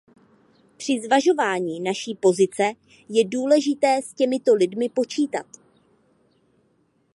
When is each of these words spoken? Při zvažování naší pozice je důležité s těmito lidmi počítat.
Při 0.77 0.99
zvažování 1.01 1.79
naší 1.79 2.15
pozice 2.15 2.63
je 3.09 3.25
důležité 3.25 4.01
s 4.03 4.13
těmito 4.13 4.53
lidmi 4.55 4.89
počítat. 4.89 5.45